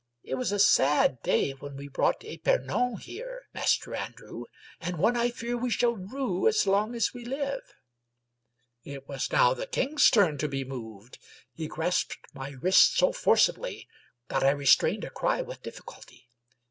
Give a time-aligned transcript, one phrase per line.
[0.23, 3.43] It was a sad day when we brought Epernon here.
[3.53, 4.45] Master Andrew;
[4.79, 7.75] and one I fear we shall rue as long as we live."
[8.83, 11.19] It was now the king's turn to be moved.
[11.53, 13.87] He grasped my wrist so forcibly
[14.29, 16.31] that I restrained a cry with difficulty.